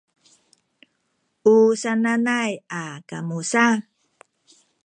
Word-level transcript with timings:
u 1.53 1.55
sananay 1.81 2.51
a 2.81 2.83
kamu 3.09 3.39
sa 3.51 3.65